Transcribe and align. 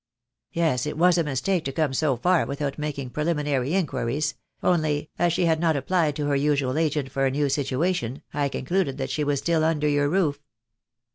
"Yes, 0.51 0.87
it 0.87 0.97
was 0.97 1.19
a 1.19 1.23
mistake 1.23 1.63
to 1.65 1.71
come 1.71 1.93
so 1.93 2.17
far 2.17 2.47
without 2.47 2.79
making 2.79 3.11
preliminary 3.11 3.75
inquiries— 3.75 4.33
only, 4.63 5.11
as 5.19 5.31
she 5.31 5.45
had 5.45 5.59
not 5.59 5.75
applied 5.75 6.15
to 6.15 6.25
her 6.25 6.35
usual 6.35 6.79
agent 6.79 7.11
for 7.11 7.27
a 7.27 7.29
new 7.29 7.49
situation, 7.49 8.23
I 8.33 8.49
concluded 8.49 8.97
that 8.97 9.11
she 9.11 9.23
was 9.23 9.37
still 9.37 9.63
under 9.63 9.87
your 9.87 10.09
roof." 10.09 10.41